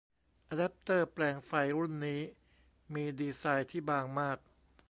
[0.49, 2.21] อะแดปเตอร์แปลงไฟรุ่นนี้
[2.93, 4.37] มีดีไซน์ที่บางมาก